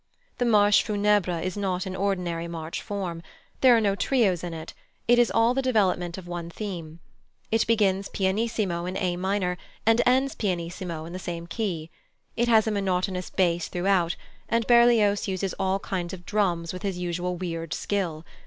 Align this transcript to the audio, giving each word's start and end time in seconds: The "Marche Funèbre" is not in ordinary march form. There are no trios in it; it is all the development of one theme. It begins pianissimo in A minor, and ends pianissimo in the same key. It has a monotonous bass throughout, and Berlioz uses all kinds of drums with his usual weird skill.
The 0.39 0.45
"Marche 0.45 0.83
Funèbre" 0.83 1.43
is 1.43 1.55
not 1.55 1.85
in 1.85 1.95
ordinary 1.95 2.47
march 2.47 2.81
form. 2.81 3.21
There 3.59 3.77
are 3.77 3.79
no 3.79 3.93
trios 3.93 4.43
in 4.43 4.51
it; 4.51 4.73
it 5.07 5.19
is 5.19 5.29
all 5.29 5.53
the 5.53 5.61
development 5.61 6.17
of 6.17 6.27
one 6.27 6.49
theme. 6.49 6.99
It 7.51 7.67
begins 7.67 8.09
pianissimo 8.09 8.87
in 8.87 8.97
A 8.97 9.15
minor, 9.15 9.59
and 9.85 10.01
ends 10.07 10.33
pianissimo 10.33 11.05
in 11.05 11.13
the 11.13 11.19
same 11.19 11.45
key. 11.45 11.91
It 12.35 12.47
has 12.47 12.65
a 12.65 12.71
monotonous 12.71 13.29
bass 13.29 13.67
throughout, 13.67 14.15
and 14.49 14.65
Berlioz 14.65 15.27
uses 15.27 15.53
all 15.59 15.77
kinds 15.77 16.13
of 16.15 16.25
drums 16.25 16.73
with 16.73 16.81
his 16.81 16.97
usual 16.97 17.35
weird 17.35 17.71
skill. 17.71 18.25